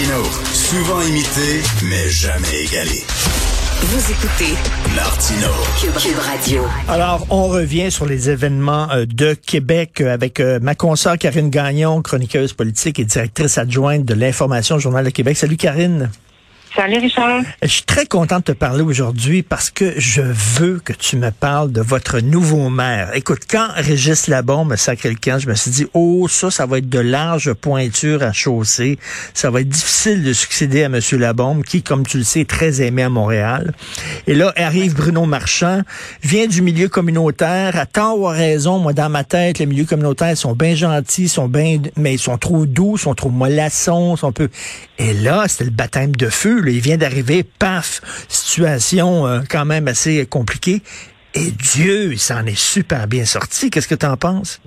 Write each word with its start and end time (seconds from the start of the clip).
Martino, 0.00 0.24
souvent 0.54 1.02
imité, 1.02 1.60
mais 1.84 2.08
jamais 2.08 2.64
égalé. 2.64 3.04
Vous 3.82 4.10
écoutez 4.10 4.54
Martino. 4.96 5.48
Cube, 5.78 6.16
Radio. 6.18 6.62
Alors, 6.88 7.26
on 7.28 7.48
revient 7.48 7.90
sur 7.90 8.06
les 8.06 8.30
événements 8.30 8.90
euh, 8.92 9.04
de 9.04 9.34
Québec 9.34 10.00
euh, 10.00 10.14
avec 10.14 10.40
euh, 10.40 10.58
ma 10.62 10.74
consoeur 10.74 11.18
Karine 11.18 11.50
Gagnon, 11.50 12.00
chroniqueuse 12.00 12.54
politique 12.54 12.98
et 12.98 13.04
directrice 13.04 13.58
adjointe 13.58 14.06
de 14.06 14.14
l'Information 14.14 14.78
Journal 14.78 15.04
de 15.04 15.10
Québec. 15.10 15.36
Salut 15.36 15.58
Karine. 15.58 16.10
Salut 16.76 16.98
Richard. 16.98 17.42
Je 17.62 17.66
suis 17.66 17.82
très 17.82 18.06
contente 18.06 18.46
de 18.46 18.52
te 18.52 18.56
parler 18.56 18.82
aujourd'hui 18.82 19.42
parce 19.42 19.70
que 19.70 19.98
je 19.98 20.22
veux 20.22 20.78
que 20.78 20.92
tu 20.92 21.16
me 21.16 21.32
parles 21.32 21.72
de 21.72 21.80
votre 21.80 22.20
nouveau 22.20 22.68
maire. 22.70 23.10
Écoute, 23.14 23.40
quand 23.50 23.66
Régis 23.74 24.28
Labon 24.28 24.64
me 24.64 24.76
sacré 24.76 25.10
le 25.10 25.38
je 25.38 25.48
me 25.48 25.54
suis 25.54 25.72
dit, 25.72 25.86
oh, 25.94 26.28
ça, 26.28 26.50
ça 26.52 26.66
va 26.66 26.78
être 26.78 26.88
de 26.88 27.00
larges 27.00 27.52
pointures 27.54 28.22
à 28.22 28.32
chausser. 28.32 29.00
Ça 29.34 29.50
va 29.50 29.62
être 29.62 29.68
difficile 29.68 30.22
de 30.22 30.32
succéder 30.32 30.84
à 30.84 30.86
M. 30.86 31.00
Labombe, 31.18 31.64
qui, 31.64 31.82
comme 31.82 32.06
tu 32.06 32.18
le 32.18 32.24
sais, 32.24 32.42
est 32.42 32.48
très 32.48 32.80
aimé 32.80 33.02
à 33.02 33.08
Montréal. 33.08 33.74
Et 34.28 34.34
là, 34.34 34.52
arrive 34.54 34.94
Bruno 34.94 35.26
Marchand, 35.26 35.82
vient 36.22 36.46
du 36.46 36.62
milieu 36.62 36.88
communautaire, 36.88 37.76
à 37.76 37.86
tort 37.86 38.20
ou 38.20 38.28
à 38.28 38.32
raison, 38.32 38.78
moi, 38.78 38.92
dans 38.92 39.10
ma 39.10 39.24
tête, 39.24 39.58
les 39.58 39.66
milieux 39.66 39.86
communautaires 39.86 40.36
sont 40.36 40.54
bien 40.54 40.76
gentils, 40.76 41.28
sont 41.28 41.48
bien, 41.48 41.78
mais 41.96 42.14
ils 42.14 42.20
sont 42.20 42.38
trop 42.38 42.64
doux, 42.64 42.96
sont 42.96 43.14
trop 43.14 43.30
mollassons, 43.30 44.14
sont 44.14 44.30
peu... 44.30 44.48
Et 45.00 45.14
là, 45.14 45.46
c'était 45.48 45.64
le 45.64 45.70
baptême 45.70 46.14
de 46.14 46.28
feu 46.28 46.62
il 46.68 46.80
vient 46.80 46.98
d'arriver, 46.98 47.42
paf, 47.42 48.02
situation 48.28 49.26
euh, 49.26 49.40
quand 49.48 49.64
même 49.64 49.88
assez 49.88 50.26
compliquée. 50.26 50.82
Et 51.32 51.52
Dieu, 51.52 52.12
il 52.12 52.18
s'en 52.18 52.44
est 52.44 52.58
super 52.58 53.06
bien 53.06 53.24
sorti. 53.24 53.70
Qu'est-ce 53.70 53.88
que 53.88 53.94
tu 53.94 54.04
en 54.04 54.18
penses? 54.18 54.60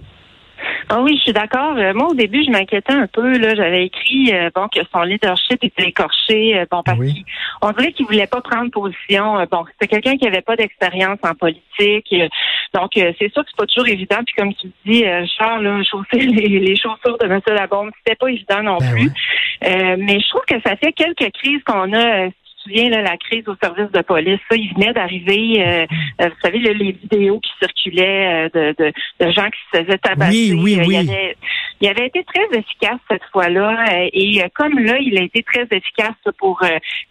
Ah 0.89 1.01
oui, 1.01 1.15
je 1.17 1.23
suis 1.23 1.33
d'accord. 1.33 1.75
Euh, 1.77 1.93
moi, 1.93 2.09
au 2.09 2.13
début, 2.13 2.43
je 2.43 2.51
m'inquiétais 2.51 2.93
un 2.93 3.07
peu. 3.07 3.37
Là, 3.37 3.55
j'avais 3.55 3.85
écrit 3.85 4.33
euh, 4.33 4.49
bon 4.53 4.67
que 4.67 4.79
son 4.91 5.01
leadership 5.01 5.63
était 5.63 5.87
écorché. 5.87 6.63
bon, 6.69 6.83
parce 6.83 6.99
qu'on 6.99 7.71
dirait 7.71 7.91
qu'il 7.91 8.05
voulait 8.05 8.27
pas 8.27 8.41
prendre 8.41 8.71
position. 8.71 9.45
bon, 9.52 9.66
c'était 9.71 9.88
quelqu'un 9.88 10.17
qui 10.17 10.27
avait 10.27 10.41
pas 10.41 10.55
d'expérience 10.55 11.19
en 11.23 11.33
politique. 11.33 12.13
donc, 12.73 12.91
c'est 12.93 13.31
sûr 13.31 13.43
que 13.43 13.49
c'est 13.49 13.58
pas 13.58 13.66
toujours 13.66 13.88
évident. 13.88 14.19
Puis, 14.25 14.35
comme 14.35 14.53
tu 14.53 14.67
dis, 14.85 15.03
Charles, 15.38 15.83
chausser 15.89 16.25
les, 16.25 16.75
chaussures 16.75 17.17
de 17.17 17.25
M. 17.25 17.41
Labombe, 17.47 17.91
c'était 17.97 18.15
pas 18.15 18.27
évident 18.27 18.63
non 18.63 18.77
ben 18.80 18.91
plus. 18.91 19.11
Euh, 19.65 19.95
mais 19.97 20.19
je 20.19 20.30
trouve 20.30 20.43
que 20.47 20.59
ça 20.65 20.75
fait 20.75 20.91
quelques 20.91 21.31
crises 21.33 21.63
qu'on 21.65 21.93
a. 21.93 22.30
Euh, 22.64 22.69
souviens, 22.69 22.89
là, 22.89 23.02
la 23.02 23.17
crise 23.17 23.47
au 23.47 23.56
service 23.61 23.92
de 23.92 24.02
police, 24.02 24.39
ça, 24.50 24.56
il 24.56 24.73
venait 24.73 24.94
d'arriver. 24.94 25.64
Euh, 25.66 25.86
vous 26.19 26.39
savez, 26.44 26.59
les 26.59 26.92
vidéos 26.92 27.39
qui 27.39 27.52
circulaient 27.59 28.50
de, 28.53 28.75
de, 28.78 28.94
de, 29.20 29.31
gens 29.31 29.47
qui 29.50 29.59
se 29.72 29.83
faisaient 29.83 29.97
tabasser. 29.97 30.53
Oui, 30.53 30.78
oui, 30.78 30.81
oui. 30.86 30.95
Il, 31.02 31.09
avait, 31.09 31.38
il 31.81 31.88
avait 31.89 32.08
été 32.08 32.23
très 32.23 32.58
efficace 32.58 33.00
cette 33.09 33.23
fois-là. 33.31 33.86
et 34.14 34.42
comme 34.53 34.80
là, 34.80 34.97
il 35.00 35.17
a 35.17 35.23
été 35.23 35.44
très 35.44 35.67
efficace 35.72 36.16
pour 36.38 36.61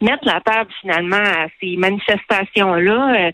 mettre 0.01 0.25
la 0.25 0.41
table 0.41 0.71
finalement 0.81 1.17
à 1.17 1.47
ces 1.61 1.77
manifestations-là. 1.77 3.31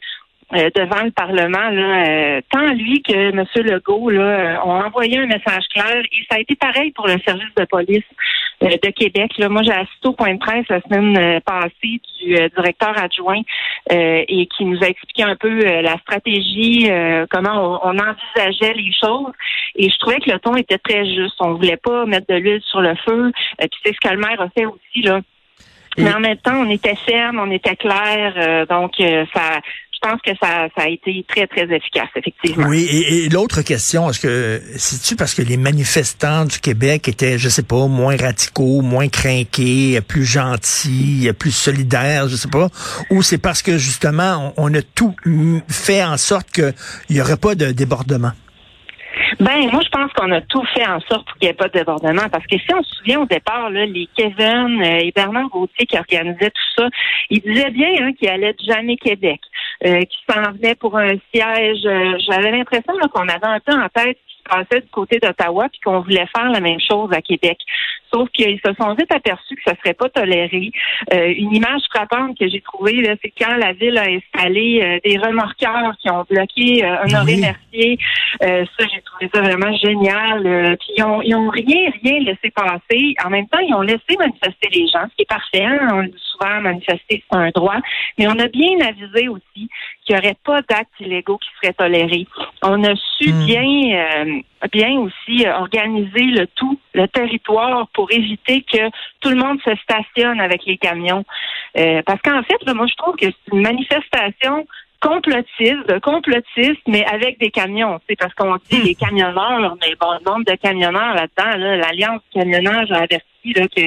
devant 0.53 1.05
le 1.05 1.10
Parlement, 1.10 1.69
là, 1.70 2.41
tant 2.50 2.72
lui 2.72 3.03
que 3.03 3.30
M. 3.30 3.44
Legault 3.56 4.10
là, 4.10 4.62
ont 4.64 4.82
envoyé 4.82 5.19
un 5.19 5.27
message 5.27 5.64
clair 5.72 6.03
et 6.03 6.27
ça 6.30 6.36
a 6.36 6.41
été 6.41 6.56
pareil 6.56 6.91
pour 6.92 7.06
le 7.06 7.19
service 7.20 7.55
de 7.56 7.64
police. 7.64 8.05
Euh, 8.64 8.70
de 8.82 8.90
Québec. 8.90 9.30
Là. 9.38 9.48
Moi, 9.48 9.62
j'ai 9.62 9.70
assisté 9.70 10.08
au 10.08 10.14
point 10.14 10.34
de 10.34 10.38
presse 10.40 10.66
la 10.68 10.80
semaine 10.80 11.16
euh, 11.16 11.38
passée 11.46 12.00
du 12.20 12.36
euh, 12.36 12.48
directeur 12.56 12.92
adjoint 12.98 13.40
et 13.90 14.48
qui 14.48 14.64
nous 14.64 14.82
a 14.82 14.88
expliqué 14.88 15.22
un 15.22 15.36
peu 15.36 15.64
la 15.80 15.96
stratégie, 15.98 16.90
comment 17.30 17.80
on, 17.82 17.96
envisageait 17.98 18.74
les 18.74 18.92
choses. 18.92 19.32
Et 19.76 19.88
je 19.88 19.96
trouvais 19.98 20.18
que 20.18 20.30
le 20.30 20.38
ton 20.38 20.54
était 20.56 20.76
très 20.76 21.06
juste. 21.06 21.36
On 21.40 21.54
voulait 21.54 21.78
pas 21.78 22.04
mettre 22.04 22.26
de 22.28 22.34
l'huile 22.34 22.60
sur 22.62 22.82
le 22.82 22.94
feu. 22.96 23.32
puis 23.58 23.70
c'est 23.82 23.94
ce 23.94 24.00
que 24.06 24.12
le 24.12 24.20
maire 24.20 24.40
a 24.42 24.50
fait 24.50 24.66
aussi 24.66 25.02
là. 25.02 25.20
Mais 25.96 26.12
en 26.12 26.20
même 26.20 26.36
temps, 26.36 26.60
on 26.60 26.68
était 26.68 26.96
ferme, 26.96 27.40
on 27.40 27.50
était 27.50 27.76
clair, 27.76 28.66
donc 28.68 28.92
ça, 28.98 29.60
je 30.03 30.09
pense 30.09 30.20
que 30.22 30.31
ça, 30.41 30.69
ça 30.76 30.84
a 30.84 30.88
été 30.88 31.25
très, 31.28 31.47
très 31.47 31.64
efficace, 31.75 32.09
effectivement. 32.14 32.66
Oui, 32.69 32.88
et, 32.91 33.28
l'autre 33.28 33.62
question, 33.62 34.09
est-ce 34.09 34.20
que 34.20 34.60
c'est-tu 34.76 35.16
parce 35.16 35.34
que 35.34 35.42
les 35.42 35.56
manifestants 35.56 36.44
du 36.44 36.60
Québec 36.60 37.09
étaient, 37.09 37.38
je 37.38 37.48
sais 37.48 37.64
pas, 37.64 37.86
moins 37.86 38.16
radicaux, 38.16 38.81
moins 38.82 39.09
crainqués, 39.09 40.00
plus 40.06 40.25
gentils, 40.25 41.31
plus 41.38 41.50
solidaires, 41.50 42.28
je 42.28 42.36
sais 42.36 42.48
pas, 42.48 42.69
ou 43.10 43.22
c'est 43.22 43.38
parce 43.38 43.62
que 43.62 43.78
justement, 43.78 44.53
on, 44.56 44.72
a 44.75 44.82
tout 44.82 45.14
fait 45.69 46.04
en 46.04 46.16
sorte 46.16 46.50
qu'il 46.53 46.75
n'y 47.10 47.20
aurait 47.20 47.36
pas 47.36 47.54
de 47.54 47.72
débordement? 47.72 48.32
Ben, 49.41 49.70
moi, 49.70 49.80
je 49.84 49.88
pense 49.91 50.12
qu'on 50.15 50.32
a 50.32 50.41
tout 50.41 50.65
fait 50.75 50.86
en 50.86 51.00
sorte 51.00 51.26
qu'il 51.34 51.47
n'y 51.47 51.48
ait 51.48 51.54
pas 51.54 51.69
de 51.69 51.72
débordement. 51.72 52.28
Parce 52.30 52.47
que 52.47 52.59
si 52.59 52.75
on 52.75 52.82
se 52.82 52.97
souvient 52.97 53.20
au 53.20 53.26
départ, 53.26 53.70
là, 53.70 53.86
les 53.86 54.09
Kevin 54.16 54.82
euh, 54.82 55.00
et 55.00 55.12
Bernard 55.15 55.48
Gauthier 55.48 55.86
qui 55.86 55.97
organisaient 55.97 56.50
tout 56.50 56.82
ça, 56.82 56.88
ils 57.30 57.41
disaient 57.41 57.70
bien 57.70 57.88
hein, 58.00 58.12
qu'ils 58.19 58.28
allaient 58.28 58.56
jamais 58.66 58.97
Québec. 58.97 59.41
Euh, 59.87 60.00
qui 60.00 60.19
s'en 60.28 60.50
venait 60.50 60.75
pour 60.75 60.99
un 60.99 61.15
siège. 61.33 61.87
Euh, 61.87 62.19
j'avais 62.28 62.50
l'impression 62.50 62.94
qu'on 63.15 63.28
avait 63.28 63.47
un 63.47 63.61
peu 63.61 63.72
en 63.72 63.89
tête 63.89 64.19
ce 64.27 64.34
qui 64.34 64.43
se 64.43 64.56
passait 64.56 64.81
du 64.81 64.89
côté 64.91 65.21
d'Ottawa, 65.21 65.69
puis 65.69 65.78
qu'on 65.84 66.00
voulait 66.00 66.27
faire 66.37 66.50
la 66.50 66.59
même 66.59 66.81
chose 66.81 67.12
à 67.12 67.22
Québec. 67.22 67.59
Sauf 68.12 68.28
qu'ils 68.31 68.59
se 68.59 68.72
sont 68.75 68.94
vite 68.94 69.15
aperçus 69.15 69.55
que 69.55 69.62
ça 69.65 69.77
serait 69.77 69.94
pas 69.94 70.09
toléré. 70.09 70.72
Euh, 71.15 71.33
une 71.37 71.55
image 71.55 71.83
frappante 71.94 72.37
que 72.37 72.49
j'ai 72.49 72.61
trouvée, 72.61 73.09
c'est 73.22 73.33
quand 73.39 73.55
la 73.55 73.72
ville 73.72 73.97
a 73.99 74.06
installé 74.09 75.00
des 75.05 75.16
remorqueurs 75.16 75.93
qui 76.00 76.10
ont 76.10 76.25
bloqué 76.28 76.84
Honoré 77.05 77.37
Mercier. 77.37 77.99
ça, 78.41 78.84
j'ai 78.93 79.03
trouvé 79.03 79.31
ça 79.33 79.43
vraiment 79.43 79.77
génial. 79.77 80.77
puis 80.81 80.89
ils 80.97 81.05
ont, 81.05 81.22
ils 81.22 81.37
ont 81.37 81.50
rien, 81.50 81.91
rien 82.03 82.19
laissé 82.21 82.50
passer. 82.50 83.15
En 83.25 83.31
même 83.31 83.47
temps, 83.47 83.60
ils 83.60 83.75
ont 83.75 83.83
laissé 83.83 84.16
manifester 84.19 84.71
les 84.72 84.89
gens, 84.89 85.05
ce 85.09 85.15
qui 85.15 85.22
est 85.22 85.28
parfait. 85.28 85.65
Hein? 85.65 85.89
On 85.93 85.99
le 85.99 86.09
dit 86.09 86.28
souvent, 86.38 86.60
manifester, 86.60 87.22
c'est 87.31 87.37
un 87.37 87.50
droit. 87.50 87.76
Mais 88.19 88.26
on 88.28 88.38
a 88.38 88.49
bien 88.49 88.81
avisé 88.81 89.28
aussi 89.28 89.69
qu'il 90.04 90.15
n'y 90.15 90.19
aurait 90.19 90.37
pas 90.44 90.62
d'actes 90.62 90.93
illégaux 91.00 91.38
qui 91.38 91.49
seraient 91.60 91.75
tolérés. 91.75 92.26
On 92.62 92.82
a 92.84 92.94
su 93.19 93.32
hmm. 93.32 93.47
bien, 93.47 94.25
euh, 94.25 94.41
bien 94.72 94.98
aussi 94.98 95.47
organiser 95.47 96.25
le 96.25 96.47
tout, 96.54 96.78
le 96.94 97.06
territoire, 97.09 97.88
pour 97.94 98.10
éviter 98.12 98.62
que 98.62 98.88
tout 99.21 99.31
le 99.31 99.37
monde 99.37 99.59
se 99.65 99.75
stationne 99.77 100.41
avec 100.41 100.65
les 100.66 100.78
camions. 100.78 101.25
Euh, 101.77 102.03
parce 102.06 102.21
qu'en 102.22 102.43
fait, 102.43 102.75
moi, 102.75 102.87
je 102.87 102.94
trouve 102.94 103.16
que 103.16 103.27
c'est 103.27 103.53
une 103.53 103.62
manifestation 103.62 104.66
complotiste, 105.00 106.00
complotiste, 106.03 106.82
mais 106.88 107.04
avec 107.04 107.38
des 107.38 107.50
camions. 107.50 108.00
C'est 108.09 108.16
parce 108.19 108.34
qu'on 108.34 108.56
dit 108.69 108.81
hmm. 108.81 108.84
les 108.84 108.94
camionneurs, 108.94 109.77
mais 109.81 109.94
bon, 110.00 110.12
le 110.12 110.31
nombre 110.31 110.44
de 110.44 110.56
camionneurs 110.56 111.15
là-dedans, 111.15 111.56
l'Alliance 111.56 112.22
camionnage 112.32 112.91
a 112.91 113.03
averti 113.03 113.53
là, 113.54 113.66
que 113.69 113.82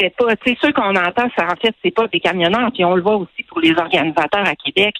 c'est 0.00 0.14
pas, 0.16 0.26
ceux 0.62 0.72
qu'on 0.72 0.94
entend, 0.94 1.28
ça 1.36 1.46
en 1.46 1.56
fait, 1.56 1.74
c'est 1.82 1.90
pas 1.90 2.06
des 2.08 2.20
camionneurs, 2.20 2.70
puis 2.72 2.84
on 2.84 2.94
le 2.94 3.02
voit 3.02 3.16
aussi 3.16 3.42
pour 3.48 3.60
les 3.60 3.72
organisateurs 3.72 4.46
à 4.46 4.54
Québec. 4.54 4.94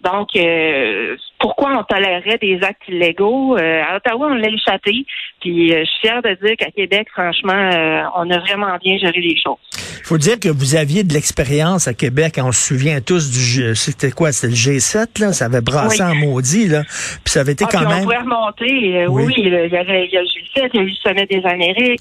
Donc, 0.00 0.28
euh, 0.36 1.16
pourquoi 1.44 1.78
on 1.78 1.82
tolérerait 1.84 2.38
des 2.38 2.58
actes 2.62 2.88
illégaux? 2.88 3.58
Euh, 3.58 3.82
à 3.86 3.96
Ottawa, 3.96 4.28
on 4.30 4.34
l'a 4.34 4.48
échappé, 4.48 5.04
puis 5.42 5.74
euh, 5.74 5.80
je 5.80 5.90
suis 5.90 6.00
fière 6.00 6.22
de 6.22 6.34
dire 6.42 6.56
qu'à 6.56 6.70
Québec, 6.70 7.08
franchement, 7.12 7.52
on 8.16 8.30
a 8.30 8.38
vraiment 8.38 8.78
bien 8.82 8.96
géré 8.96 9.20
les 9.20 9.36
choses. 9.36 9.58
Il 9.98 10.06
faut 10.06 10.16
dire 10.16 10.40
que 10.40 10.48
vous 10.48 10.74
aviez 10.74 11.04
de 11.04 11.12
l'expérience 11.12 11.86
à 11.86 11.92
Québec. 11.92 12.40
On 12.42 12.50
se 12.50 12.68
souvient 12.68 13.02
tous 13.02 13.30
du 13.30 13.74
c'était 13.74 14.10
quoi? 14.10 14.32
C'était 14.32 14.52
le 14.52 14.54
G7 14.54 15.20
là, 15.20 15.32
ça 15.34 15.44
avait 15.44 15.60
brassé 15.60 16.02
en 16.02 16.14
maudit 16.14 16.68
là. 16.68 16.82
Puis 16.84 17.32
ça 17.32 17.40
avait 17.40 17.52
été 17.52 17.66
ah, 17.66 17.72
quand 17.72 17.88
même. 17.88 17.98
On 17.98 18.02
pourrait 18.04 18.18
remonter. 18.18 19.06
oui, 19.08 19.34
il 19.36 19.48
y 19.48 19.76
avait 19.76 20.06
il 20.06 20.12
y 20.12 20.16
a 20.16 20.22
G7, 20.22 20.70
il 20.72 20.76
y 20.76 20.78
a 20.78 20.82
eu 20.82 20.88
le 20.88 20.94
sommet 20.94 21.26
des 21.26 21.44
Amériques. 21.44 22.00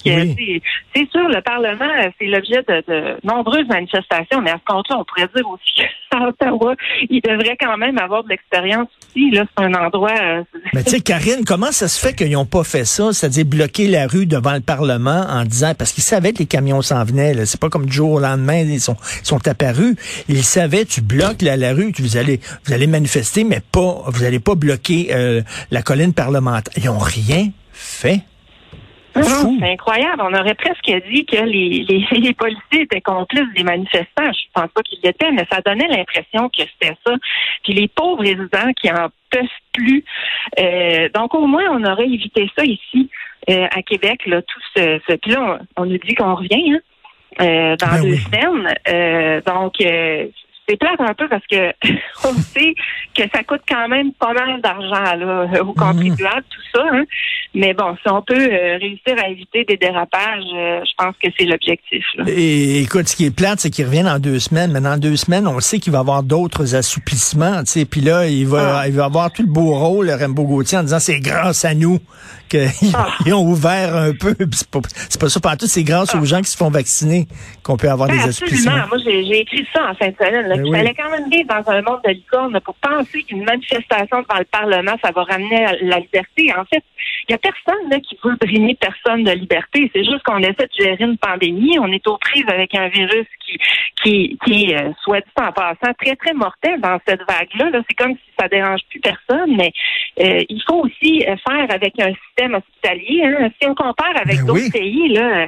C'est 0.95 1.09
sûr, 1.11 1.27
le 1.27 1.41
Parlement, 1.41 1.89
c'est 2.19 2.27
l'objet 2.27 2.61
de, 2.67 2.83
de, 2.87 3.17
nombreuses 3.23 3.67
manifestations. 3.67 4.41
Mais 4.41 4.51
à 4.51 4.57
ce 4.57 4.73
compte-là, 4.73 4.97
on 4.99 5.05
pourrait 5.05 5.29
dire 5.35 5.49
aussi 5.49 5.63
qu'à 6.11 6.27
Ottawa, 6.27 6.75
il 7.09 7.21
devrait 7.21 7.57
quand 7.59 7.77
même 7.77 7.97
avoir 7.97 8.23
de 8.23 8.29
l'expérience 8.29 8.87
aussi. 9.01 9.32
Là, 9.33 9.45
c'est 9.57 9.63
un. 9.63 9.73
Euh, 9.73 10.43
Mais 10.73 10.83
tu 10.83 10.91
sais, 10.91 11.01
Karine, 11.01 11.43
comment 11.43 11.71
ça 11.71 11.87
se 11.87 11.99
fait 11.99 12.13
qu'ils 12.13 12.31
n'ont 12.31 12.45
pas 12.45 12.63
fait 12.63 12.85
ça, 12.85 13.11
c'est-à-dire 13.13 13.45
bloquer 13.45 13.87
la 13.87 14.05
rue 14.05 14.27
devant 14.27 14.53
le 14.53 14.59
Parlement 14.59 15.25
en 15.27 15.43
disant 15.43 15.73
parce 15.75 15.91
qu'ils 15.91 16.03
savaient 16.03 16.33
que 16.33 16.39
les 16.39 16.45
camions 16.45 16.83
s'en 16.83 17.03
venaient. 17.03 17.45
C'est 17.45 17.59
pas 17.59 17.69
comme 17.69 17.91
jour 17.91 18.11
au 18.11 18.19
lendemain, 18.19 18.59
ils 18.59 18.79
sont, 18.79 18.95
sont 19.23 19.47
apparus. 19.47 19.95
Ils 20.29 20.43
savaient, 20.43 20.85
tu 20.85 21.01
bloques 21.01 21.41
la, 21.41 21.73
rue, 21.73 21.91
vous 21.97 22.17
allez, 22.17 22.39
vous 22.65 22.73
allez 22.73 22.85
manifester, 22.85 23.43
mais 23.43 23.61
pas, 23.71 24.03
vous 24.05 24.23
allez 24.23 24.39
pas 24.39 24.53
bloquer 24.53 25.09
euh, 25.11 25.41
la 25.71 25.81
colline 25.81 26.13
parlementaire. 26.13 26.73
Ils 26.77 26.89
ont 26.89 26.99
rien 26.99 27.49
fait. 27.71 28.21
C'est 29.13 29.71
incroyable. 29.71 30.21
On 30.21 30.33
aurait 30.33 30.55
presque 30.55 30.91
dit 31.09 31.25
que 31.25 31.43
les, 31.43 31.85
les, 32.11 32.33
policiers 32.33 32.81
étaient 32.81 33.01
complices 33.01 33.53
des 33.55 33.63
manifestants. 33.63 34.31
Je 34.31 34.51
pense 34.53 34.71
pas 34.71 34.81
qu'ils 34.81 34.99
l'étaient, 35.03 35.31
mais 35.31 35.45
ça 35.51 35.61
donnait 35.65 35.87
l'impression 35.87 36.49
que 36.49 36.61
c'était 36.61 36.95
ça. 37.05 37.13
Puis 37.63 37.73
les 37.73 37.87
pauvres 37.87 38.21
résidents 38.21 38.71
qui 38.81 38.91
en 38.91 39.09
peuvent 39.29 39.45
plus. 39.73 40.03
Euh, 40.59 41.09
donc 41.13 41.33
au 41.35 41.45
moins, 41.45 41.65
on 41.71 41.83
aurait 41.83 42.07
évité 42.07 42.49
ça 42.57 42.63
ici 42.65 43.09
euh, 43.49 43.67
à 43.71 43.81
Québec. 43.81 44.21
Là, 44.25 44.41
tout 44.41 44.61
ce, 44.75 44.99
ce... 45.07 45.15
Puis 45.15 45.31
là, 45.31 45.59
on, 45.77 45.85
nous 45.85 45.97
dit 45.97 46.15
qu'on 46.15 46.35
revient. 46.35 46.73
Hein? 46.73 46.79
Euh, 47.41 47.75
dans 47.77 47.87
ben 47.87 48.01
deux 48.01 48.17
semaines. 48.17 48.73
Euh, 48.87 49.41
donc, 49.41 49.73
euh, 49.81 50.27
c'est 50.67 50.77
plate 50.77 50.99
un 50.99 51.13
peu 51.13 51.27
parce 51.27 51.45
que 51.47 51.73
on 52.25 52.33
sait 52.33 52.75
que 53.15 53.23
ça 53.33 53.43
coûte 53.43 53.63
quand 53.67 53.87
même 53.87 54.13
pas 54.13 54.33
mal 54.33 54.61
d'argent 54.61 55.15
là 55.15 55.63
aux 55.63 55.73
contribuables 55.73 56.45
tout 56.49 56.61
ça. 56.75 56.85
Hein. 56.91 57.03
Mais 57.55 57.75
bon, 57.75 57.95
si 58.01 58.09
on 58.11 58.23
peut 58.23 58.33
euh, 58.33 58.77
réussir 58.77 59.13
à 59.23 59.29
éviter 59.29 59.63
des 59.63 59.77
dérapages, 59.77 60.43
euh, 60.55 60.81
je 60.83 60.91
pense 60.97 61.13
que 61.23 61.29
c'est 61.37 61.45
l'objectif. 61.45 62.03
Et 62.27 62.81
écoute, 62.81 63.07
ce 63.07 63.15
qui 63.15 63.25
est 63.25 63.35
plate, 63.35 63.59
c'est 63.59 63.69
qu'il 63.69 63.85
revient 63.85 64.01
dans 64.01 64.17
deux 64.17 64.39
semaines. 64.39 64.71
Mais 64.71 64.81
dans 64.81 64.97
deux 64.97 65.15
semaines, 65.17 65.47
on 65.47 65.59
sait 65.59 65.77
qu'il 65.77 65.91
va 65.91 65.99
y 65.99 66.01
avoir 66.01 66.23
d'autres 66.23 66.75
assouplissements. 66.75 67.59
Tu 67.59 67.71
sais, 67.71 67.85
puis 67.85 68.01
là, 68.01 68.25
il 68.25 68.47
va, 68.47 68.79
ah. 68.79 68.87
il 68.87 68.93
va 68.93 69.05
avoir 69.05 69.31
tout 69.31 69.43
le 69.43 69.49
beau 69.49 69.75
rôle, 69.75 70.07
le 70.07 70.15
Rambo 70.15 70.45
Gauthier, 70.45 70.79
en 70.79 70.83
disant 70.83 70.99
c'est 70.99 71.19
grâce 71.19 71.63
à 71.63 71.75
nous 71.75 71.99
qu'ils 72.49 72.69
ah. 72.95 73.07
ont 73.27 73.45
ouvert 73.45 73.95
un 73.95 74.13
peu. 74.13 74.35
C'est 74.51 74.71
pas, 74.71 74.79
pas 75.19 75.29
ça 75.29 75.39
partout. 75.39 75.67
C'est 75.67 75.83
grâce 75.83 76.09
ah. 76.15 76.19
aux 76.19 76.25
gens 76.25 76.41
qui 76.41 76.49
se 76.49 76.57
font 76.57 76.71
vacciner 76.71 77.27
qu'on 77.61 77.77
peut 77.77 77.89
avoir 77.89 78.09
des 78.09 78.17
ben, 78.17 78.29
assouplissements. 78.29 78.87
Moi, 78.89 78.97
j'ai 79.05 79.41
écrit 79.41 79.67
ça 79.71 79.91
en 79.91 79.93
fin 79.93 80.09
de 80.09 80.15
semaine. 80.15 80.49
Ben 80.49 80.65
il 80.65 80.73
fallait 80.73 80.95
quand 80.95 81.11
même 81.11 81.29
vivre 81.29 81.49
dans 81.49 81.71
un 81.71 81.81
monde 81.83 81.99
de 82.03 82.13
licorne 82.13 82.59
pour 82.61 82.73
penser 82.75 83.21
qu'une 83.21 83.43
manifestation 83.43 84.23
devant 84.23 84.39
le 84.39 84.45
Parlement, 84.45 84.95
ça 85.03 85.11
va 85.11 85.23
ramener 85.23 85.67
la 85.83 85.99
liberté. 85.99 86.51
En 86.57 86.65
fait, 86.65 86.83
il 87.27 87.31
n'y 87.31 87.35
a 87.35 87.37
personne 87.37 87.89
là, 87.89 87.99
qui 87.99 88.17
veut 88.23 88.35
brimer 88.35 88.75
personne 88.75 89.23
de 89.23 89.31
liberté. 89.31 89.89
C'est 89.93 90.03
juste 90.03 90.23
qu'on 90.23 90.39
essaie 90.39 90.67
de 90.67 90.83
gérer 90.83 91.03
une 91.03 91.17
pandémie. 91.17 91.79
On 91.79 91.91
est 91.91 92.05
aux 92.07 92.17
prises 92.17 92.45
avec 92.47 92.75
un 92.75 92.89
virus 92.89 93.27
qui, 93.45 93.57
qui, 94.03 94.37
qui 94.45 94.71
est, 94.71 94.81
euh, 94.81 94.91
soit 95.03 95.21
dit 95.21 95.31
en 95.37 95.51
passant, 95.51 95.93
très, 95.97 96.15
très 96.15 96.33
mortel 96.33 96.81
dans 96.81 96.99
cette 97.07 97.21
vague-là. 97.21 97.71
-là, 97.71 97.83
c'est 97.87 97.95
comme 97.95 98.13
si 98.13 98.31
ça 98.37 98.47
dérange 98.47 98.81
plus 98.89 98.99
personne, 98.99 99.55
mais 99.55 99.71
euh, 100.19 100.43
il 100.49 100.61
faut 100.67 100.83
aussi 100.85 101.25
euh, 101.25 101.35
faire 101.47 101.67
avec 101.69 101.99
un 101.99 102.13
système 102.25 102.55
hospitalier. 102.55 103.23
Hein. 103.23 103.49
Si 103.59 103.67
on 103.67 103.75
compare 103.75 104.15
avec 104.15 104.37
ben 104.39 104.45
d'autres 104.45 104.71
pays, 104.71 105.09
là, 105.13 105.47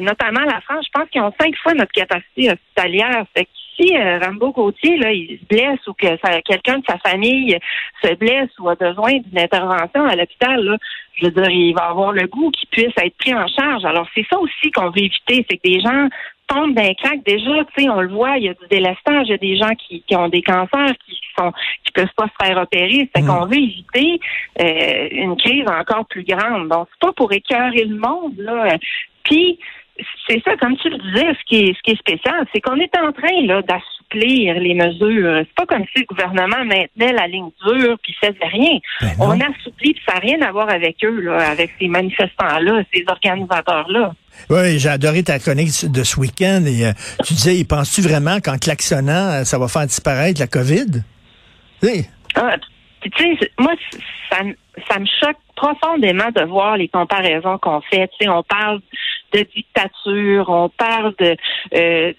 notamment 0.00 0.44
la 0.44 0.60
France, 0.60 0.86
je 0.86 0.98
pense 0.98 1.08
qu'ils 1.10 1.22
ont 1.22 1.32
cinq 1.40 1.56
fois 1.62 1.74
notre 1.74 1.92
capacité 1.92 2.52
hospitalière. 2.52 3.24
Fait 3.34 3.48
si 3.76 3.96
Rambo 3.96 4.52
Gauthier, 4.52 4.96
là, 4.98 5.12
il 5.12 5.38
se 5.38 5.44
blesse 5.46 5.86
ou 5.86 5.94
que 5.94 6.16
quelqu'un 6.42 6.78
de 6.78 6.84
sa 6.88 6.98
famille 6.98 7.58
se 8.02 8.14
blesse 8.14 8.50
ou 8.58 8.68
a 8.68 8.74
besoin 8.74 9.12
d'une 9.12 9.38
intervention 9.38 10.04
à 10.04 10.16
l'hôpital, 10.16 10.78
je 11.14 11.26
veux 11.26 11.30
dire, 11.30 11.50
il 11.50 11.74
va 11.74 11.86
avoir 11.90 12.12
le 12.12 12.26
goût 12.26 12.50
qu'il 12.50 12.68
puisse 12.68 12.92
être 12.96 13.16
pris 13.16 13.34
en 13.34 13.46
charge. 13.46 13.84
Alors, 13.84 14.06
c'est 14.14 14.26
ça 14.30 14.38
aussi 14.38 14.70
qu'on 14.70 14.90
veut 14.90 15.04
éviter, 15.04 15.46
c'est 15.48 15.56
que 15.56 15.68
des 15.68 15.80
gens 15.80 16.08
tombent 16.46 16.74
d'un 16.74 16.94
crack. 16.94 17.22
Déjà, 17.24 17.64
tu 17.64 17.82
sais, 17.82 17.88
on 17.88 18.00
le 18.00 18.08
voit, 18.08 18.36
il 18.38 18.44
y 18.44 18.48
a 18.48 18.54
du 18.54 18.66
délestage, 18.70 19.26
il 19.26 19.30
y 19.30 19.34
a 19.34 19.38
des 19.38 19.56
gens 19.56 19.74
qui, 19.74 20.02
qui 20.02 20.16
ont 20.16 20.28
des 20.28 20.42
cancers, 20.42 20.94
qui 21.04 21.18
sont 21.38 21.52
qui 21.84 21.92
peuvent 21.92 22.14
pas 22.16 22.26
se 22.26 22.46
faire 22.46 22.58
opérer. 22.58 23.08
C'est 23.14 23.22
mm. 23.22 23.26
qu'on 23.26 23.46
veut 23.46 23.58
éviter 23.58 24.20
euh, 24.60 25.08
une 25.10 25.36
crise 25.36 25.66
encore 25.68 26.06
plus 26.06 26.24
grande. 26.24 26.68
Donc, 26.68 26.88
c'est 26.92 27.06
pas 27.06 27.12
pour 27.12 27.32
écœurer 27.32 27.84
le 27.84 27.96
monde, 27.96 28.38
là. 28.38 28.76
Puis, 29.22 29.58
c'est 30.28 30.42
ça, 30.44 30.56
comme 30.56 30.76
tu 30.76 30.88
le 30.88 30.98
disais, 30.98 31.26
ce 31.32 31.44
qui 31.46 31.56
est, 31.56 31.74
ce 31.74 31.82
qui 31.82 31.90
est 31.92 31.98
spécial, 31.98 32.46
c'est 32.52 32.60
qu'on 32.60 32.76
est 32.76 32.94
en 32.98 33.12
train 33.12 33.46
là 33.46 33.62
d'assouplir 33.62 34.54
les 34.60 34.74
mesures. 34.74 35.44
C'est 35.44 35.54
pas 35.54 35.66
comme 35.66 35.84
si 35.94 36.00
le 36.00 36.06
gouvernement 36.06 36.64
maintenait 36.64 37.12
la 37.12 37.26
ligne 37.26 37.50
dure 37.64 37.96
puis 38.02 38.14
faisait 38.20 38.36
rien. 38.42 38.78
Ben 39.00 39.12
On 39.18 39.40
assouplit, 39.40 39.94
puis 39.94 40.02
ça 40.06 40.14
n'a 40.14 40.20
rien 40.20 40.42
à 40.42 40.52
voir 40.52 40.68
avec 40.68 40.96
eux, 41.04 41.20
là, 41.20 41.50
avec 41.50 41.72
ces 41.78 41.88
manifestants-là, 41.88 42.82
ces 42.92 43.04
organisateurs-là. 43.06 44.12
Oui, 44.50 44.78
j'ai 44.78 44.88
adoré 44.88 45.22
ta 45.22 45.38
chronique 45.38 45.70
de 45.90 46.02
ce 46.02 46.20
week-end 46.20 46.62
et 46.66 46.86
euh, 46.86 46.92
tu 47.24 47.34
disais, 47.34 47.64
penses-tu 47.64 48.02
vraiment 48.02 48.38
qu'en 48.40 48.58
klaxonnant, 48.58 49.30
euh, 49.30 49.44
ça 49.44 49.58
va 49.58 49.68
faire 49.68 49.86
disparaître 49.86 50.40
la 50.40 50.46
COVID? 50.46 51.02
Oui. 51.82 52.06
Ah, 52.34 52.56
tu 53.00 53.10
sais, 53.16 53.50
moi, 53.58 53.72
ça, 54.30 54.38
ça 54.90 54.98
me 54.98 55.06
choque 55.06 55.38
profondément 55.54 56.30
de 56.34 56.44
voir 56.44 56.76
les 56.76 56.88
comparaisons 56.88 57.58
qu'on 57.58 57.80
fait. 57.80 58.08
Tu 58.08 58.26
sais, 58.26 58.28
on 58.28 58.42
parle 58.42 58.80
de 59.32 59.46
dictature. 59.54 60.48
On 60.48 60.68
parle 60.68 61.14
de 61.18 61.36
euh, 61.74 62.12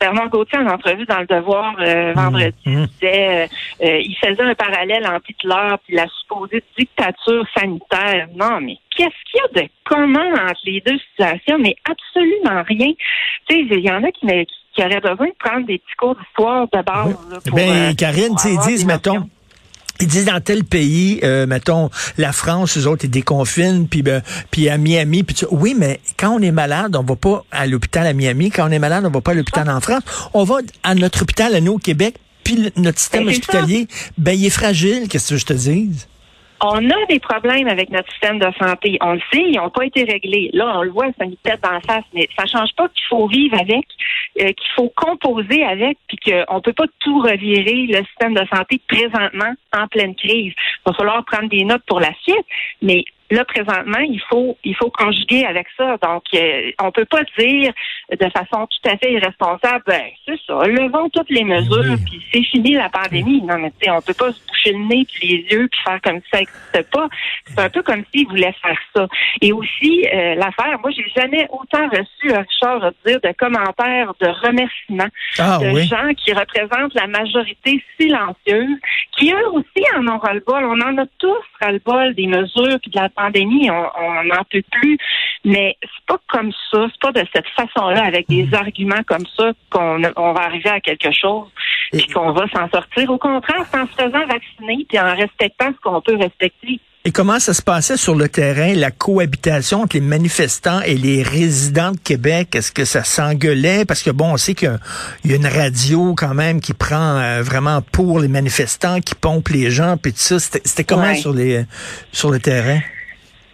Bernard 0.00 0.30
Gauthier 0.30 0.58
en 0.58 0.66
entrevue 0.66 1.06
dans 1.06 1.20
le 1.20 1.26
Devoir 1.26 1.76
euh, 1.80 2.12
vendredi 2.14 2.54
mmh. 2.66 2.86
disait 2.86 3.48
euh, 3.82 3.98
il 3.98 4.16
faisait 4.16 4.42
un 4.42 4.54
parallèle 4.54 5.06
entre 5.06 5.30
Hitler 5.30 5.74
puis 5.86 5.96
la 5.96 6.06
supposée 6.20 6.62
dictature 6.78 7.44
sanitaire. 7.56 8.28
Non, 8.34 8.60
mais 8.60 8.76
qu'est-ce 8.96 9.30
qu'il 9.30 9.40
y 9.40 9.60
a 9.60 9.62
de 9.62 9.68
commun 9.84 10.32
entre 10.48 10.60
les 10.64 10.80
deux 10.80 10.98
situations? 11.10 11.58
Mais 11.58 11.76
absolument 11.84 12.62
rien. 12.66 12.92
Tu 13.48 13.56
sais, 13.56 13.60
il 13.70 13.80
y 13.80 13.90
en 13.90 14.02
a 14.02 14.10
qui, 14.10 14.26
qui 14.74 14.84
auraient 14.84 15.00
besoin 15.00 15.26
de 15.26 15.36
prendre 15.38 15.66
des 15.66 15.78
petits 15.78 15.96
cours 15.98 16.16
d'histoire 16.16 16.66
de 16.72 16.82
base. 16.82 17.16
ben, 17.52 17.94
Karine, 17.96 18.36
tu 18.40 18.48
disent, 18.68 18.86
mettons, 18.86 19.28
ils 20.00 20.06
disent 20.06 20.24
dans 20.24 20.40
tel 20.40 20.64
pays, 20.64 21.20
euh, 21.22 21.46
mettons 21.46 21.90
la 22.18 22.32
France, 22.32 22.76
eux 22.78 22.86
autres 22.86 23.04
ils 23.04 23.10
déconfinent, 23.10 23.86
puis 23.88 24.02
ben, 24.02 24.22
puis 24.50 24.68
à 24.68 24.78
Miami, 24.78 25.22
puis 25.22 25.36
oui, 25.50 25.74
mais 25.76 26.00
quand 26.16 26.30
on 26.30 26.40
est 26.40 26.50
malade, 26.50 26.96
on 26.96 27.02
va 27.02 27.16
pas 27.16 27.44
à 27.50 27.66
l'hôpital 27.66 28.06
à 28.06 28.12
Miami. 28.12 28.50
Quand 28.50 28.68
on 28.68 28.72
est 28.72 28.78
malade, 28.78 29.04
on 29.06 29.10
va 29.10 29.20
pas 29.20 29.32
à 29.32 29.34
l'hôpital 29.34 29.68
en 29.68 29.80
France. 29.80 30.02
On 30.34 30.44
va 30.44 30.58
à 30.82 30.94
notre 30.94 31.22
hôpital 31.22 31.54
à 31.54 31.60
nous 31.60 31.72
au 31.72 31.78
Québec. 31.78 32.16
Puis 32.44 32.72
notre 32.76 32.98
système 32.98 33.28
hospitalier, 33.28 33.86
ben 34.18 34.32
il 34.32 34.46
est 34.46 34.50
fragile. 34.50 35.08
Qu'est-ce 35.08 35.30
que 35.30 35.36
je 35.36 35.46
te 35.46 35.52
dis? 35.52 35.90
On 36.62 36.90
a 36.90 37.06
des 37.08 37.20
problèmes 37.20 37.68
avec 37.68 37.88
notre 37.90 38.10
système 38.10 38.38
de 38.38 38.50
santé. 38.58 38.98
On 39.00 39.14
le 39.14 39.20
sait, 39.32 39.40
ils 39.40 39.56
n'ont 39.56 39.70
pas 39.70 39.86
été 39.86 40.04
réglés. 40.04 40.50
Là, 40.52 40.78
on 40.78 40.82
le 40.82 40.90
voit, 40.90 41.06
ça 41.18 41.24
nous 41.24 41.36
tête 41.42 41.60
dans 41.62 41.70
la 41.70 41.80
face, 41.80 42.04
mais 42.12 42.28
ça 42.38 42.44
change 42.46 42.74
pas 42.76 42.88
qu'il 42.88 43.04
faut 43.08 43.26
vivre 43.28 43.58
avec, 43.58 43.86
euh, 44.40 44.52
qu'il 44.52 44.70
faut 44.76 44.92
composer 44.94 45.64
avec, 45.64 45.96
puis 46.06 46.18
qu'on 46.18 46.60
peut 46.60 46.74
pas 46.74 46.86
tout 46.98 47.20
revirer 47.20 47.86
le 47.86 48.04
système 48.04 48.34
de 48.34 48.44
santé 48.54 48.80
présentement 48.86 49.54
en 49.72 49.88
pleine 49.88 50.14
crise. 50.14 50.52
Il 50.52 50.82
va 50.84 50.92
falloir 50.92 51.24
prendre 51.24 51.48
des 51.48 51.64
notes 51.64 51.84
pour 51.86 52.00
la 52.00 52.12
suite, 52.22 52.46
mais 52.82 53.04
Là, 53.30 53.44
présentement, 53.44 54.00
il 54.00 54.20
faut 54.28 54.56
il 54.64 54.74
faut 54.74 54.90
conjuguer 54.90 55.44
avec 55.44 55.66
ça. 55.76 55.96
Donc, 56.02 56.24
euh, 56.34 56.70
on 56.82 56.90
peut 56.90 57.04
pas 57.04 57.22
dire 57.38 57.72
de 58.10 58.28
façon 58.30 58.66
tout 58.66 58.88
à 58.88 58.96
fait 58.96 59.12
irresponsable, 59.12 59.84
ben, 59.86 60.02
c'est 60.26 60.38
ça, 60.46 60.66
levons 60.66 61.08
toutes 61.10 61.30
les 61.30 61.44
mesures, 61.44 61.96
puis 62.04 62.24
c'est 62.32 62.42
fini 62.42 62.74
la 62.74 62.88
pandémie. 62.88 63.42
Non, 63.42 63.58
mais 63.58 63.70
tu 63.70 63.86
sais, 63.86 63.90
on 63.90 64.00
peut 64.00 64.14
pas 64.14 64.32
se 64.32 64.40
boucher 64.46 64.72
le 64.72 64.84
nez 64.86 65.06
puis 65.12 65.28
les 65.28 65.56
yeux 65.56 65.68
puis 65.68 65.80
faire 65.84 66.00
comme 66.02 66.20
si 66.20 66.28
ça 66.32 66.38
n'existait 66.38 66.82
pas. 66.90 67.08
C'est 67.46 67.60
un 67.60 67.70
peu 67.70 67.82
comme 67.82 68.02
s'ils 68.12 68.26
voulaient 68.26 68.54
faire 68.60 68.78
ça. 68.94 69.06
Et 69.40 69.52
aussi, 69.52 70.06
euh, 70.12 70.34
l'affaire, 70.34 70.78
moi, 70.80 70.90
j'ai 70.90 71.06
jamais 71.14 71.46
autant 71.50 71.88
reçu, 71.88 72.32
Richard, 72.32 72.92
dire 73.06 73.20
de 73.20 73.32
commentaires 73.38 74.12
de 74.20 74.26
remerciements 74.26 75.10
ah, 75.38 75.58
de 75.58 75.78
gens 75.80 76.12
qui 76.16 76.32
représentent 76.32 76.94
la 76.94 77.06
majorité 77.06 77.82
silencieuse, 77.98 78.78
qui 79.16 79.32
eux 79.32 79.48
aussi 79.52 79.84
en 79.96 80.06
ont 80.08 80.18
ras-le-bol. 80.18 80.64
On 80.64 80.80
en 80.80 80.98
a 80.98 81.06
tous 81.18 81.44
ras-le-bol 81.60 82.14
des 82.14 82.26
mesures 82.26 82.78
puis 82.82 82.90
de 82.90 82.98
la 82.98 83.08
pandémie, 83.20 83.70
on 83.70 84.24
n'en 84.24 84.44
peut 84.50 84.62
plus. 84.70 84.98
Mais 85.44 85.76
c'est 85.80 86.06
pas 86.06 86.18
comme 86.28 86.52
ça, 86.70 86.86
c'est 86.90 87.00
pas 87.00 87.12
de 87.12 87.26
cette 87.32 87.48
façon-là, 87.56 88.04
avec 88.04 88.28
des 88.28 88.44
hmm. 88.44 88.54
arguments 88.54 89.02
comme 89.06 89.26
ça, 89.36 89.52
qu'on 89.70 90.02
on 90.16 90.32
va 90.32 90.40
arriver 90.42 90.70
à 90.70 90.80
quelque 90.80 91.10
chose 91.12 91.48
et 91.92 92.06
qu'on 92.12 92.32
va 92.32 92.46
s'en 92.48 92.68
sortir. 92.68 93.10
Au 93.10 93.18
contraire, 93.18 93.64
c'est 93.70 93.78
en 93.78 93.86
se 93.86 93.92
faisant 93.92 94.26
vacciner 94.26 94.86
puis 94.88 94.98
en 94.98 95.14
respectant 95.14 95.72
ce 95.74 95.80
qu'on 95.82 96.00
peut 96.00 96.16
respecter. 96.16 96.80
Et 97.06 97.12
comment 97.12 97.38
ça 97.38 97.54
se 97.54 97.62
passait 97.62 97.96
sur 97.96 98.14
le 98.14 98.28
terrain, 98.28 98.74
la 98.74 98.90
cohabitation 98.90 99.80
entre 99.80 99.96
les 99.96 100.02
manifestants 100.02 100.82
et 100.82 100.96
les 100.96 101.22
résidents 101.22 101.92
de 101.92 101.98
Québec? 101.98 102.54
Est-ce 102.54 102.72
que 102.72 102.84
ça 102.84 103.04
s'engueulait? 103.04 103.86
Parce 103.86 104.02
que 104.02 104.10
bon, 104.10 104.34
on 104.34 104.36
sait 104.36 104.54
qu'il 104.54 104.78
y 105.24 105.32
a 105.32 105.36
une 105.36 105.46
radio 105.46 106.14
quand 106.14 106.34
même 106.34 106.60
qui 106.60 106.74
prend 106.74 107.16
euh, 107.16 107.42
vraiment 107.42 107.80
pour 107.80 108.20
les 108.20 108.28
manifestants, 108.28 109.00
qui 109.00 109.14
pompe 109.14 109.48
les 109.48 109.70
gens, 109.70 109.96
puis 109.96 110.12
tout 110.12 110.18
ça. 110.18 110.38
C'était 110.38 110.84
comment 110.84 111.14
sur 111.14 111.32
les 111.32 111.64
sur 112.12 112.30
le 112.30 112.38
terrain? 112.38 112.80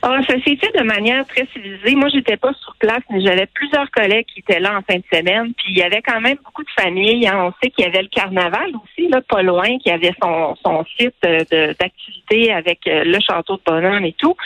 Ah, 0.03 0.21
ça 0.26 0.35
s'est 0.35 0.57
fait 0.57 0.79
de 0.79 0.83
manière 0.85 1.26
très 1.26 1.47
civilisée. 1.53 1.95
Moi, 1.95 2.09
j'étais 2.11 2.37
pas 2.37 2.53
sur 2.53 2.75
place, 2.79 3.03
mais 3.11 3.21
j'avais 3.23 3.47
plusieurs 3.47 3.91
collègues 3.91 4.26
qui 4.26 4.41
étaient 4.41 4.61
là 4.61 4.79
en 4.79 4.83
fin 4.83 4.99
de 4.99 5.05
semaine. 5.12 5.53
Puis 5.57 5.69
il 5.71 5.79
y 5.79 5.83
avait 5.83 6.03
quand 6.03 6.21
même 6.21 6.37
beaucoup 6.45 6.62
de 6.62 6.71
familles. 6.81 7.26
Hein. 7.26 7.47
On 7.47 7.53
sait 7.61 7.71
qu'il 7.71 7.85
y 7.85 7.88
avait 7.88 8.03
le 8.03 8.09
carnaval 8.09 8.71
aussi, 8.75 9.09
là, 9.09 9.21
pas 9.23 9.43
loin, 9.43 9.79
qui 9.79 9.91
avait 9.91 10.12
son, 10.23 10.55
son 10.65 10.85
site 10.99 11.15
euh, 11.25 11.73
d'activité 11.81 12.53
avec 12.53 12.87
euh, 12.87 13.05
le 13.05 13.19
château 13.21 13.57
de 13.57 13.62
Bonhomme 13.67 14.05
et 14.05 14.15
tout. 14.19 14.37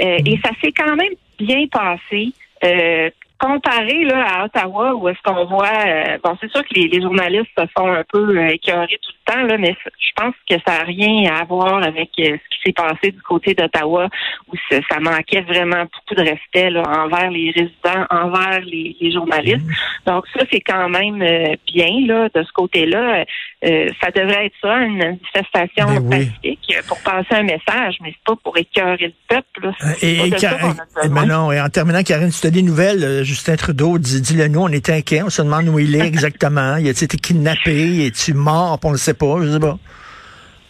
Euh, 0.00 0.18
et 0.24 0.38
ça 0.44 0.50
s'est 0.62 0.72
quand 0.72 0.94
même 0.94 1.14
bien 1.38 1.66
passé. 1.66 2.32
Euh, 2.64 3.10
comparé 3.42 4.04
là, 4.04 4.24
à 4.24 4.44
Ottawa, 4.44 4.94
où 4.94 5.08
est-ce 5.08 5.20
qu'on 5.24 5.44
voit, 5.46 6.18
bon, 6.22 6.36
c'est 6.40 6.50
sûr 6.50 6.62
que 6.62 6.74
les, 6.74 6.88
les, 6.88 7.02
journalistes 7.02 7.50
se 7.58 7.64
font 7.76 7.92
un 7.92 8.04
peu 8.08 8.48
écœurés 8.48 8.98
tout 9.02 9.12
le 9.26 9.32
temps, 9.32 9.42
là, 9.42 9.58
mais 9.58 9.76
je 9.84 10.10
pense 10.14 10.34
que 10.48 10.54
ça 10.66 10.78
n'a 10.78 10.84
rien 10.84 11.34
à 11.34 11.44
voir 11.44 11.82
avec 11.82 12.10
ce 12.16 12.38
s'est 12.64 12.72
passé 12.72 13.10
du 13.10 13.22
côté 13.22 13.54
d'Ottawa, 13.54 14.08
où 14.48 14.56
ça 14.70 15.00
manquait 15.00 15.40
vraiment 15.42 15.82
beaucoup 15.82 16.14
de 16.14 16.22
respect 16.22 16.70
là, 16.70 16.82
envers 16.82 17.30
les 17.30 17.50
résidents, 17.50 18.06
envers 18.10 18.60
les, 18.60 18.96
journalistes. 19.12 19.66
Mmh. 19.66 20.10
Donc 20.10 20.24
ça, 20.34 20.44
c'est 20.50 20.60
quand 20.60 20.88
même 20.88 21.20
euh, 21.22 21.54
bien 21.66 22.06
là, 22.06 22.28
de 22.34 22.42
ce 22.42 22.52
côté-là. 22.52 23.24
Euh, 23.64 23.88
ça 24.02 24.10
devrait 24.10 24.46
être 24.46 24.54
ça, 24.60 24.76
une 24.78 24.98
manifestation 24.98 25.86
ben 25.86 26.08
pacifique 26.08 26.74
pour 26.88 26.98
passer 27.02 27.34
un 27.34 27.42
message, 27.42 27.96
mais 28.00 28.12
c'est 28.12 28.24
pas 28.24 28.36
pour 28.42 28.56
écœurer 28.56 29.06
le 29.06 29.12
peuple. 29.28 29.62
Là. 29.62 29.72
Euh, 29.82 29.92
et, 30.02 30.16
et, 30.16 31.56
et 31.56 31.60
en 31.60 31.68
terminant, 31.68 32.02
Karine, 32.02 32.30
tu 32.30 32.46
as 32.46 32.50
des 32.50 32.62
nouvelles, 32.62 33.24
Justin 33.32 33.56
Trudeau 33.56 33.98
dit, 33.98 34.20
dis-le 34.20 34.48
nous, 34.48 34.60
on 34.60 34.68
est 34.68 34.88
inquiets, 34.90 35.22
on 35.22 35.30
se 35.30 35.42
demande 35.42 35.68
où 35.68 35.78
il 35.78 35.94
est 35.96 36.06
exactement. 36.06 36.76
il 36.76 36.86
a 36.86 36.90
été 36.90 37.06
kidnappé, 37.16 38.06
est-tu 38.06 38.34
mort, 38.34 38.78
on 38.84 38.88
ne 38.88 38.92
le 38.94 38.98
sait 38.98 39.14
pas, 39.14 39.36
je 39.42 39.50
sais 39.52 39.60
pas. 39.60 39.78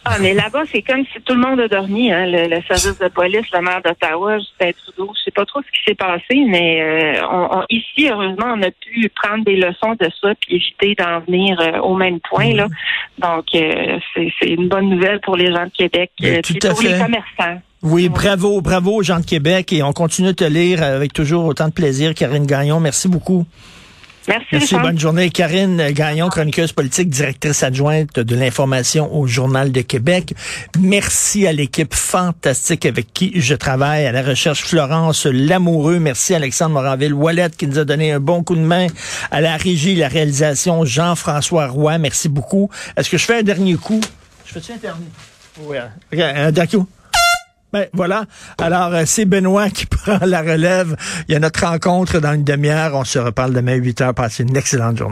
Ah, 0.05 0.17
mais 0.19 0.33
là-bas, 0.33 0.63
c'est 0.69 0.81
comme 0.81 1.05
si 1.13 1.21
tout 1.21 1.33
le 1.33 1.39
monde 1.39 1.61
a 1.61 1.69
dormi, 1.69 2.11
hein, 2.11 2.25
le, 2.25 2.53
le 2.53 2.61
service 2.63 2.99
de 2.99 3.07
police, 3.07 3.45
le 3.53 3.61
maire 3.61 3.81
d'Ottawa, 3.81 4.37
Justin 4.37 4.71
Trudeau. 4.83 5.13
Je 5.17 5.23
sais 5.23 5.31
pas 5.31 5.45
trop 5.45 5.61
ce 5.61 5.67
qui 5.71 5.81
s'est 5.87 5.95
passé, 5.95 6.43
mais 6.45 6.81
euh, 6.81 7.21
on, 7.31 7.59
on- 7.59 7.65
ici, 7.69 8.09
heureusement, 8.09 8.47
on 8.53 8.61
a 8.63 8.71
pu 8.71 9.09
prendre 9.15 9.45
des 9.45 9.55
leçons 9.55 9.93
de 9.97 10.09
ça 10.21 10.33
puis 10.41 10.55
éviter 10.57 10.95
d'en 11.01 11.21
venir 11.21 11.57
euh, 11.61 11.79
au 11.79 11.95
même 11.95 12.19
point. 12.19 12.53
Là. 12.53 12.67
Donc, 13.19 13.45
euh, 13.55 13.97
c'est 14.13 14.47
une 14.49 14.67
bonne 14.67 14.89
nouvelle 14.89 15.21
pour 15.21 15.37
les 15.37 15.47
gens 15.53 15.63
de 15.67 15.71
Québec 15.71 16.11
euh, 16.21 16.41
tout 16.41 16.53
puis 16.53 16.67
pour 16.69 16.81
fait. 16.81 16.89
les 16.89 16.99
commerçants. 16.99 17.61
Oui, 17.83 18.07
bravo, 18.07 18.61
bravo 18.61 18.95
aux 18.95 19.03
gens 19.03 19.19
de 19.19 19.25
Québec 19.25 19.73
et 19.73 19.83
on 19.83 19.91
continue 19.91 20.29
de 20.29 20.33
te 20.33 20.43
lire 20.45 20.81
avec 20.81 21.11
toujours 21.11 21.43
autant 21.43 21.67
de 21.67 21.73
plaisir. 21.73 22.13
Karine 22.13 22.45
Gagnon, 22.45 22.79
merci 22.79 23.09
beaucoup. 23.09 23.45
Merci, 24.25 24.45
Merci, 24.53 24.75
bonne 24.75 24.97
journée. 24.97 25.29
Karine 25.29 25.91
Gagnon, 25.91 26.29
chroniqueuse 26.29 26.71
politique, 26.71 27.09
directrice 27.09 27.61
adjointe 27.61 28.17
de 28.17 28.35
l'information 28.37 29.13
au 29.13 29.27
Journal 29.27 29.73
de 29.73 29.81
Québec. 29.81 30.33
Merci 30.79 31.45
à 31.45 31.51
l'équipe 31.51 31.93
fantastique 31.93 32.85
avec 32.85 33.11
qui 33.11 33.33
je 33.41 33.53
travaille, 33.53 34.05
à 34.05 34.13
la 34.13 34.21
recherche 34.21 34.63
Florence 34.63 35.25
Lamoureux. 35.25 35.99
Merci 35.99 36.33
Alexandre 36.33 36.75
Moranville-Wallet 36.75 37.49
qui 37.57 37.67
nous 37.67 37.79
a 37.79 37.83
donné 37.83 38.13
un 38.13 38.21
bon 38.21 38.43
coup 38.43 38.55
de 38.55 38.61
main. 38.61 38.87
À 39.29 39.41
la 39.41 39.57
régie, 39.57 39.95
la 39.95 40.07
réalisation, 40.07 40.85
Jean-François 40.85 41.67
Roy. 41.67 41.97
Merci 41.97 42.29
beaucoup. 42.29 42.69
Est-ce 42.95 43.09
que 43.09 43.17
je 43.17 43.25
fais 43.25 43.39
un 43.39 43.43
dernier 43.43 43.75
coup? 43.75 43.99
Je 44.45 44.53
fais-tu 44.53 44.71
un 44.71 44.77
dernier? 44.77 45.07
Oui. 45.59 45.77
Ok, 46.13 46.19
un 46.19 46.51
dernier 46.53 46.69
coup? 46.69 46.87
Ben 47.73 47.87
voilà. 47.91 48.25
Alors, 48.59 48.93
euh, 48.93 49.03
c'est 49.07 49.25
Benoît 49.25 49.69
qui 49.71 49.85
prend 49.87 50.19
la 50.23 50.41
relève. 50.41 50.95
Il 51.27 51.33
y 51.33 51.35
a 51.35 51.39
notre 51.39 51.65
rencontre 51.65 52.19
dans 52.19 52.33
une 52.33 52.43
demi-heure. 52.43 52.93
On 52.93 53.03
se 53.03 53.17
reparle 53.17 53.51
demain 53.51 53.73
à 53.73 53.75
8 53.75 54.01
heures. 54.01 54.13
Passez 54.13 54.43
une 54.43 54.55
excellente 54.55 54.97
journée. 54.97 55.01